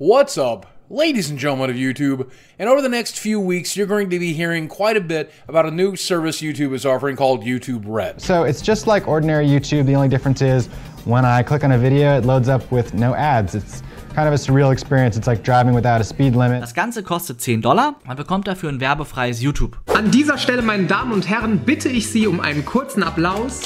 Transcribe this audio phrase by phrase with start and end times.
[0.00, 2.30] What's up, ladies and gentlemen of YouTube?
[2.58, 5.66] And over the next few weeks, you're going to be hearing quite a bit about
[5.66, 8.18] a new service YouTube is offering called YouTube Red.
[8.22, 9.84] So it's just like ordinary YouTube.
[9.84, 10.68] The only difference is
[11.04, 13.54] when I click on a video, it loads up with no ads.
[13.54, 13.82] It's
[14.14, 15.18] kind of a surreal experience.
[15.18, 16.62] It's like driving without a speed limit.
[16.62, 17.96] Das Ganze kostet 10 Dollar.
[18.06, 19.76] Man bekommt dafür ein werbefreies YouTube.
[19.94, 23.64] An dieser Stelle, meine Damen und Herren, bitte ich Sie um einen kurzen Applaus.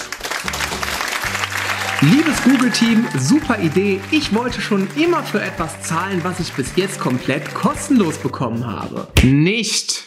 [2.13, 3.99] Liebes Google-Team, super Idee.
[4.11, 9.09] Ich wollte schon immer für etwas zahlen, was ich bis jetzt komplett kostenlos bekommen habe.
[9.23, 10.05] Nicht!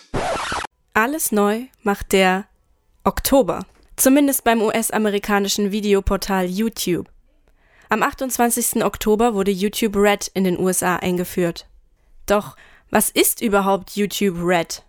[0.94, 2.46] Alles neu macht der
[3.04, 3.66] Oktober.
[3.96, 7.10] Zumindest beim US-amerikanischen Videoportal YouTube.
[7.90, 8.86] Am 28.
[8.86, 11.66] Oktober wurde YouTube Red in den USA eingeführt.
[12.28, 12.56] Doch
[12.92, 14.84] was ist überhaupt YouTube Red?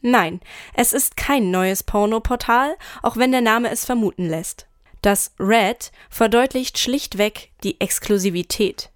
[0.00, 0.40] Nein,
[0.72, 4.65] es ist kein neues Pornoportal, auch wenn der Name es vermuten lässt.
[5.06, 8.90] Das Red verdeutlicht schlichtweg die Exklusivität.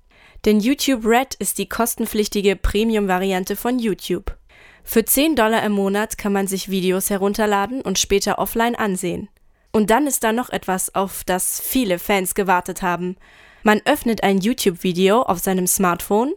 [0.45, 4.37] Denn YouTube Red ist die kostenpflichtige Premium-Variante von YouTube.
[4.83, 9.29] Für 10 Dollar im Monat kann man sich Videos herunterladen und später offline ansehen.
[9.71, 13.17] Und dann ist da noch etwas, auf das viele Fans gewartet haben.
[13.63, 16.33] Man öffnet ein YouTube-Video auf seinem Smartphone,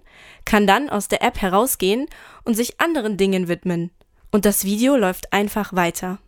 [0.46, 2.06] kann dann aus der App herausgehen
[2.44, 3.90] und sich anderen Dingen widmen.
[4.30, 6.20] Und das Video läuft einfach weiter.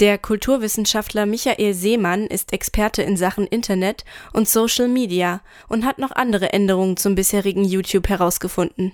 [0.00, 6.12] Der Kulturwissenschaftler Michael Seemann ist Experte in Sachen Internet und Social Media und hat noch
[6.12, 8.92] andere Änderungen zum bisherigen YouTube herausgefunden.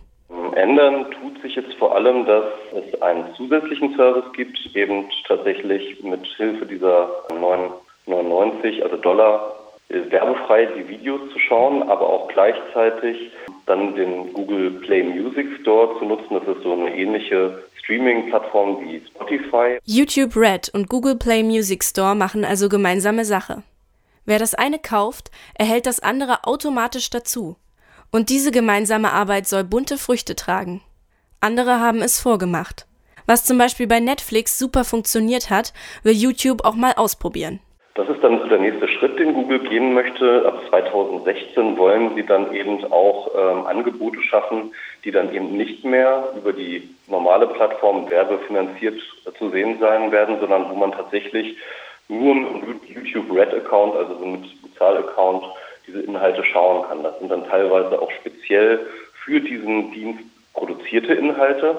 [0.56, 6.26] Ändern tut sich jetzt vor allem, dass es einen zusätzlichen Service gibt, eben tatsächlich mit
[6.38, 9.54] Hilfe dieser 9,99, also Dollar,
[9.88, 13.30] werbefrei die Videos zu schauen, aber auch gleichzeitig
[13.66, 16.34] dann den Google Play Music Store zu nutzen.
[16.34, 19.78] Das ist so eine ähnliche Streaming-Plattform wie Spotify.
[19.84, 23.62] YouTube Red und Google Play Music Store machen also gemeinsame Sache.
[24.24, 27.56] Wer das eine kauft, erhält das andere automatisch dazu.
[28.10, 30.80] Und diese gemeinsame Arbeit soll bunte Früchte tragen.
[31.40, 32.86] Andere haben es vorgemacht.
[33.26, 35.72] Was zum Beispiel bei Netflix super funktioniert hat,
[36.02, 37.60] will YouTube auch mal ausprobieren.
[37.96, 40.44] Das ist dann so der nächste Schritt, den Google gehen möchte.
[40.46, 46.28] Ab 2016 wollen sie dann eben auch ähm, Angebote schaffen, die dann eben nicht mehr
[46.36, 49.00] über die normale Plattform werbefinanziert
[49.38, 51.56] zu sehen sein werden, sondern wo man tatsächlich
[52.08, 55.44] nur mit einem YouTube Red Account, also so mit Bezahl-Account,
[55.86, 57.02] diese Inhalte schauen kann.
[57.02, 58.80] Das sind dann teilweise auch speziell
[59.24, 61.76] für diesen Dienst produzierte Inhalte.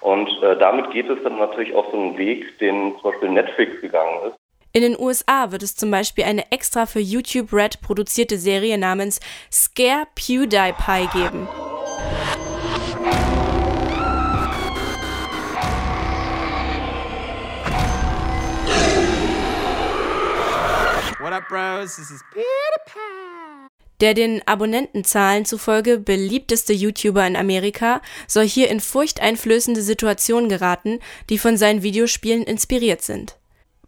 [0.00, 3.80] Und äh, damit geht es dann natürlich auch so einen Weg, den zum Beispiel Netflix
[3.80, 4.43] gegangen ist.
[4.76, 9.20] In den USA wird es zum Beispiel eine extra für YouTube Red produzierte Serie namens
[9.48, 11.46] Scare PewDiePie geben.
[21.20, 21.94] What up, bros?
[21.94, 22.24] This is
[24.00, 30.98] Der den Abonnentenzahlen zufolge beliebteste YouTuber in Amerika soll hier in furchteinflößende Situationen geraten,
[31.30, 33.36] die von seinen Videospielen inspiriert sind.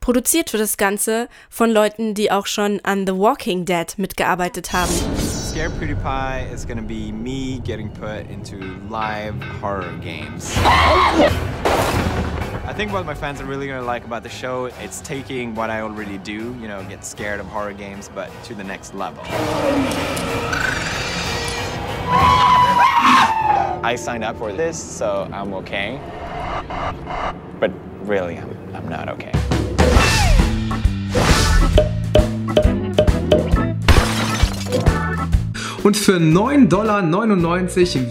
[0.07, 4.93] Produziert wird das Ganze von Leuten, die auch schon an The Walking Dead mitgearbeitet haben.
[5.19, 8.55] Scare PewDiePie is gonna be me getting put into
[8.89, 10.57] live horror games.
[12.69, 15.71] I think what my fans are really gonna like about the show, it's taking what
[15.71, 19.25] I already do, you know, get scared of horror games, but to the next level.
[23.83, 25.99] I signed up for this, so I'm okay.
[27.59, 27.73] But
[28.07, 29.33] really, I'm, I'm not okay.
[35.87, 37.05] Und für 9,99 Dollar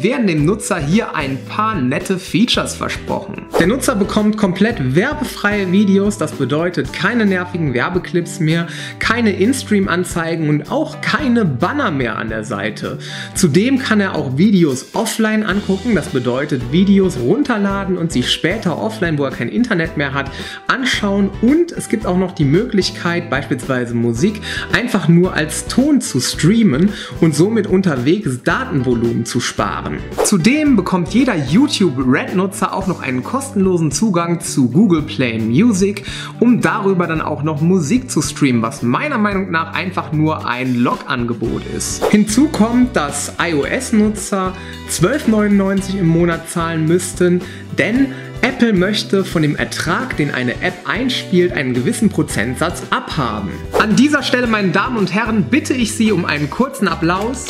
[0.02, 3.48] werden dem Nutzer hier ein paar nette Features versprochen.
[3.60, 8.68] Der Nutzer bekommt komplett werbefreie Videos, das bedeutet keine nervigen Werbeclips mehr,
[9.00, 12.98] keine In-Stream-Anzeigen und auch keine Banner mehr an der Seite.
[13.34, 19.18] Zudem kann er auch Videos offline angucken, das bedeutet Videos runterladen und sich später offline,
[19.18, 20.32] wo er kein Internet mehr hat,
[20.68, 24.40] anschauen und es gibt auch noch die Möglichkeit, beispielsweise Musik
[24.72, 30.00] einfach nur als Ton zu streamen und somit unterwegs Datenvolumen zu sparen.
[30.24, 36.04] Zudem bekommt jeder YouTube Red-Nutzer auch noch einen kostenlosen Zugang zu Google Play Music,
[36.40, 40.76] um darüber dann auch noch Musik zu streamen, was meiner Meinung nach einfach nur ein
[40.76, 42.06] Log-Angebot ist.
[42.06, 44.54] Hinzu kommt, dass iOS-Nutzer
[44.90, 47.42] 12,99 im Monat zahlen müssten,
[47.78, 48.14] denn
[48.46, 53.52] Apple möchte von dem Ertrag, den eine App einspielt, einen gewissen Prozentsatz abhaben.
[53.74, 57.48] An dieser Stelle, meine Damen und Herren, bitte ich Sie um einen kurzen Applaus.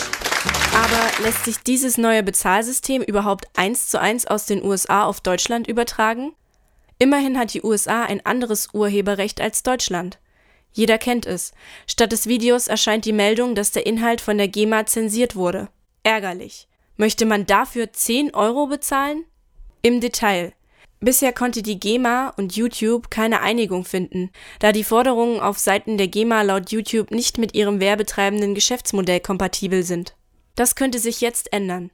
[0.74, 5.68] Aber lässt sich dieses neue Bezahlsystem überhaupt eins zu eins aus den USA auf Deutschland
[5.68, 6.31] übertragen?
[6.98, 10.18] Immerhin hat die USA ein anderes Urheberrecht als Deutschland.
[10.71, 11.51] Jeder kennt es.
[11.88, 15.68] Statt des Videos erscheint die Meldung, dass der Inhalt von der GEMA zensiert wurde.
[16.03, 16.69] Ärgerlich.
[16.95, 19.25] Möchte man dafür 10 Euro bezahlen?
[19.81, 20.53] Im Detail.
[21.05, 26.07] Bisher konnte die GEMA und YouTube keine Einigung finden, da die Forderungen auf Seiten der
[26.07, 30.15] GEMA laut YouTube nicht mit ihrem werbetreibenden Geschäftsmodell kompatibel sind.
[30.55, 31.91] Das könnte sich jetzt ändern.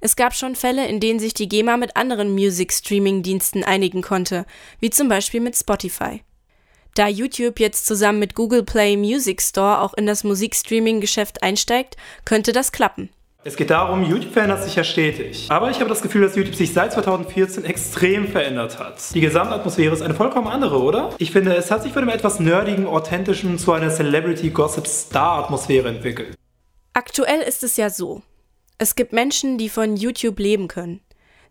[0.00, 4.46] Es gab schon Fälle, in denen sich die GEMA mit anderen Music-Streaming-Diensten einigen konnte,
[4.80, 6.22] wie zum Beispiel mit Spotify.
[6.94, 12.52] Da YouTube jetzt zusammen mit Google Play Music Store auch in das Musikstreaming-Geschäft einsteigt, könnte
[12.52, 13.10] das klappen.
[13.46, 15.48] Es geht darum, YouTube verändert sich ja stetig.
[15.50, 19.14] Aber ich habe das Gefühl, dass YouTube sich seit 2014 extrem verändert hat.
[19.14, 21.10] Die Gesamtatmosphäre ist eine vollkommen andere, oder?
[21.18, 26.34] Ich finde, es hat sich von einem etwas nerdigen, authentischen zu einer Celebrity-Gossip-Star-Atmosphäre entwickelt.
[26.94, 28.22] Aktuell ist es ja so.
[28.78, 31.00] Es gibt Menschen, die von YouTube leben können.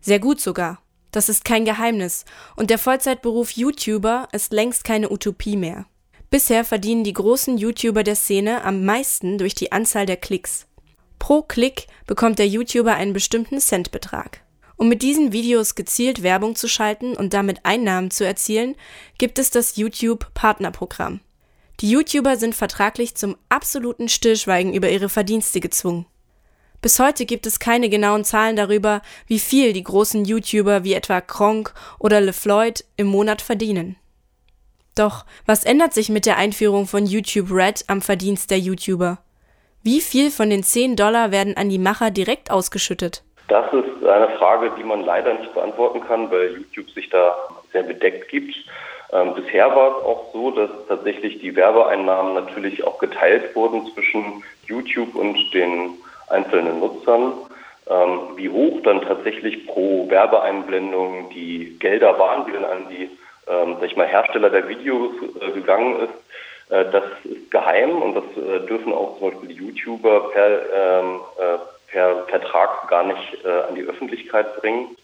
[0.00, 0.80] Sehr gut sogar.
[1.12, 2.24] Das ist kein Geheimnis.
[2.56, 5.86] Und der Vollzeitberuf YouTuber ist längst keine Utopie mehr.
[6.28, 10.66] Bisher verdienen die großen YouTuber der Szene am meisten durch die Anzahl der Klicks.
[11.18, 14.42] Pro Klick bekommt der YouTuber einen bestimmten Centbetrag.
[14.76, 18.74] Um mit diesen Videos gezielt Werbung zu schalten und damit Einnahmen zu erzielen,
[19.18, 21.20] gibt es das YouTube Partnerprogramm.
[21.80, 26.06] Die YouTuber sind vertraglich zum absoluten Stillschweigen über ihre Verdienste gezwungen.
[26.82, 31.20] Bis heute gibt es keine genauen Zahlen darüber, wie viel die großen YouTuber wie etwa
[31.20, 33.96] Kronk oder LeFloid im Monat verdienen.
[34.94, 39.18] Doch was ändert sich mit der Einführung von YouTube Red am Verdienst der YouTuber?
[39.84, 43.22] Wie viel von den 10 Dollar werden an die Macher direkt ausgeschüttet?
[43.48, 47.36] Das ist eine Frage, die man leider nicht beantworten kann, weil YouTube sich da
[47.70, 48.54] sehr bedeckt gibt.
[49.12, 54.42] Ähm, bisher war es auch so, dass tatsächlich die Werbeeinnahmen natürlich auch geteilt wurden zwischen
[54.66, 55.98] YouTube und den
[56.28, 57.34] einzelnen Nutzern.
[57.86, 63.10] Ähm, wie hoch dann tatsächlich pro Werbeeinblendung die Gelder waren, die dann an die
[63.46, 66.14] ähm, sag ich mal, Hersteller der Videos äh, gegangen ist,
[66.68, 71.58] das ist geheim und das äh, dürfen auch zum Beispiel YouTuber per, ähm, äh,
[71.92, 74.96] per Vertrag gar nicht an die Öffentlichkeit bringen.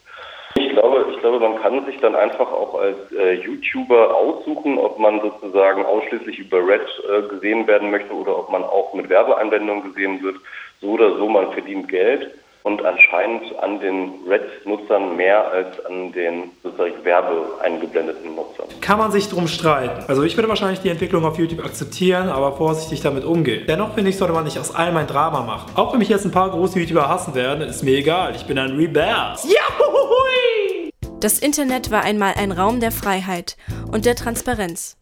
[0.55, 4.99] Ich glaube, ich glaube, man kann sich dann einfach auch als äh, YouTuber aussuchen, ob
[4.99, 9.83] man sozusagen ausschließlich über Red äh, gesehen werden möchte oder ob man auch mit Werbeeinwendungen
[9.83, 10.35] gesehen wird.
[10.81, 12.31] So oder so, man verdient Geld
[12.63, 18.67] und anscheinend an den Red-Nutzern mehr als an den sozusagen werbeeingeblendeten Nutzern.
[18.81, 20.03] Kann man sich drum streiten.
[20.07, 23.65] Also ich würde wahrscheinlich die Entwicklung auf YouTube akzeptieren, aber vorsichtig damit umgehen.
[23.67, 25.71] Dennoch finde ich, sollte man nicht aus allem ein Drama machen.
[25.75, 28.35] Auch wenn mich jetzt ein paar große YouTuber hassen werden, ist mir egal.
[28.35, 29.11] Ich bin ein Rebell.
[29.43, 30.91] Juhui!
[31.19, 33.57] Das Internet war einmal ein Raum der Freiheit
[33.91, 34.97] und der Transparenz.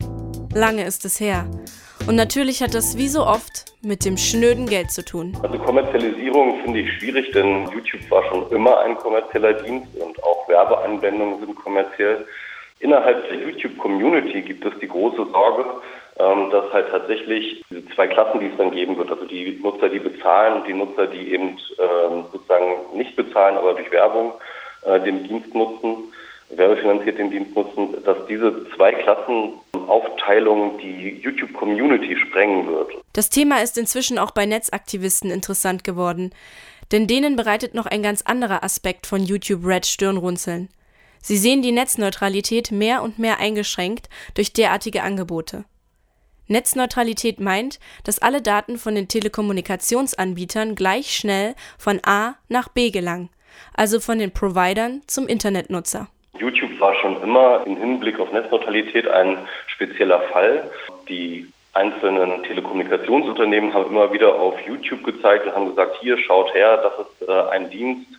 [0.53, 1.45] Lange ist es her.
[2.09, 5.37] Und natürlich hat das wie so oft mit dem schnöden Geld zu tun.
[5.43, 10.49] Also Kommerzialisierung finde ich schwierig, denn YouTube war schon immer ein kommerzieller Dienst und auch
[10.49, 12.25] Werbeanwendungen sind kommerziell.
[12.79, 15.65] Innerhalb der YouTube-Community gibt es die große Sorge,
[16.17, 19.89] ähm, dass halt tatsächlich diese zwei Klassen, die es dann geben wird, also die Nutzer,
[19.89, 24.33] die bezahlen und die Nutzer, die eben ähm, sozusagen nicht bezahlen, aber durch Werbung
[24.83, 26.11] äh, den Dienst nutzen,
[26.49, 28.93] werbefinanziert den Dienst nutzen, dass diese zwei
[29.79, 32.91] Klassenaufteilung die YouTube-Community sprengen wird.
[33.13, 36.31] Das Thema ist inzwischen auch bei Netzaktivisten interessant geworden,
[36.91, 40.69] denn denen bereitet noch ein ganz anderer Aspekt von YouTube Red Stirnrunzeln.
[41.21, 45.65] Sie sehen die Netzneutralität mehr und mehr eingeschränkt durch derartige Angebote.
[46.47, 53.29] Netzneutralität meint, dass alle Daten von den Telekommunikationsanbietern gleich schnell von A nach B gelangen,
[53.75, 56.07] also von den Providern zum Internetnutzer.
[56.39, 59.47] YouTube war schon immer im Hinblick auf Netzneutralität ein
[59.79, 60.69] spezieller Fall.
[61.07, 66.77] Die einzelnen Telekommunikationsunternehmen haben immer wieder auf YouTube gezeigt und haben gesagt, hier schaut her,
[66.77, 68.09] das ist äh, ein Dienst,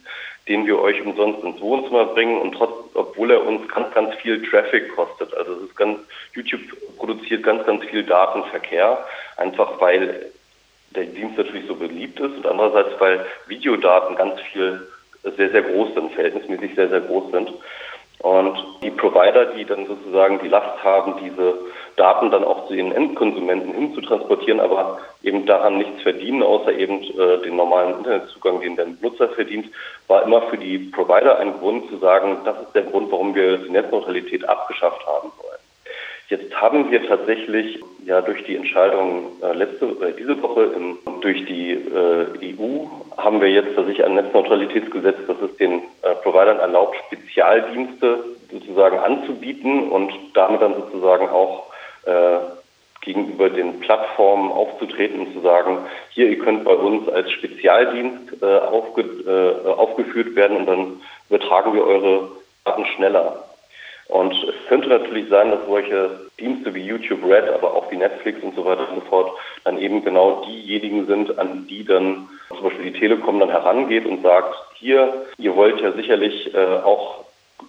[0.48, 4.42] den wir euch umsonst ins Wohnzimmer bringen und trotz, obwohl er uns ganz, ganz viel
[4.48, 5.34] Traffic kostet.
[5.34, 5.98] Also es ist ganz,
[6.32, 6.62] YouTube
[6.96, 9.04] produziert ganz, ganz viel Datenverkehr,
[9.36, 10.32] einfach weil
[10.96, 14.88] der Dienst natürlich so beliebt ist und andererseits, weil Videodaten ganz viel
[15.22, 17.52] sehr, sehr groß sind, verhältnismäßig sehr, sehr groß sind.
[18.22, 21.54] Und die Provider, die dann sozusagen die Last haben, diese
[21.96, 27.42] Daten dann auch zu den Endkonsumenten hinzutransportieren, aber eben daran nichts verdienen, außer eben äh,
[27.42, 29.70] den normalen Internetzugang, den der Nutzer verdient,
[30.06, 33.56] war immer für die Provider ein Grund zu sagen, das ist der Grund, warum wir
[33.56, 35.58] die Netzneutralität abgeschafft haben wollen.
[36.28, 41.44] Jetzt haben wir tatsächlich ja durch die Entscheidung äh, letzte äh, diese Woche im, durch
[41.46, 42.86] die äh, EU
[43.16, 49.90] haben wir jetzt tatsächlich ein Netzneutralitätsgesetz, das es den äh, Providern erlaubt, Spezialdienste sozusagen anzubieten
[49.90, 51.66] und damit dann sozusagen auch
[52.04, 52.38] äh,
[53.00, 55.78] gegenüber den Plattformen aufzutreten und zu sagen,
[56.10, 61.72] hier, ihr könnt bei uns als Spezialdienst äh, aufge, äh, aufgeführt werden und dann übertragen
[61.74, 62.28] wir eure
[62.64, 63.44] Daten schneller.
[64.10, 68.42] Und es könnte natürlich sein, dass solche Dienste wie YouTube Red, aber auch wie Netflix
[68.42, 69.32] und so weiter und so fort
[69.64, 74.22] dann eben genau diejenigen sind, an die dann zum Beispiel die Telekom dann herangeht und
[74.22, 77.24] sagt, hier, ihr wollt ja sicherlich äh, auch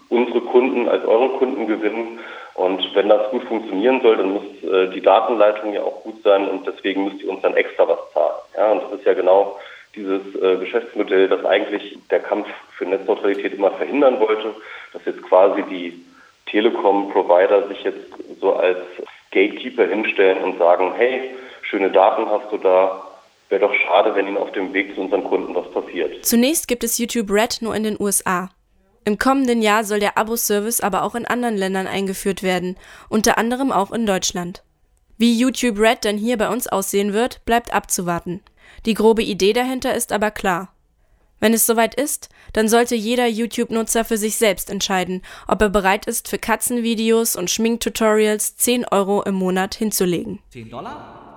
[0.09, 2.19] unsere Kunden als euren Kunden gewinnen.
[2.55, 6.49] Und wenn das gut funktionieren soll, dann muss äh, die Datenleitung ja auch gut sein
[6.49, 8.35] und deswegen müsst ihr uns dann extra was zahlen.
[8.57, 9.59] Ja, und das ist ja genau
[9.95, 14.55] dieses äh, Geschäftsmodell, das eigentlich der Kampf für Netzneutralität immer verhindern wollte,
[14.93, 16.03] dass jetzt quasi die
[16.51, 18.77] Telekom-Provider sich jetzt so als
[19.31, 21.31] Gatekeeper hinstellen und sagen, hey,
[21.63, 23.01] schöne Daten hast du da,
[23.49, 26.25] wäre doch schade, wenn ihnen auf dem Weg zu unseren Kunden was passiert.
[26.25, 28.49] Zunächst gibt es YouTube Red nur in den USA.
[29.03, 32.77] Im kommenden Jahr soll der Abo-Service aber auch in anderen Ländern eingeführt werden,
[33.09, 34.63] unter anderem auch in Deutschland.
[35.17, 38.41] Wie YouTube Red dann hier bei uns aussehen wird, bleibt abzuwarten.
[38.85, 40.73] Die grobe Idee dahinter ist aber klar.
[41.41, 46.05] Wenn es soweit ist, dann sollte jeder YouTube-Nutzer für sich selbst entscheiden, ob er bereit
[46.05, 50.39] ist, für Katzenvideos und Schminktutorials 10 Euro im Monat hinzulegen.
[50.51, 51.30] 10 Dollar?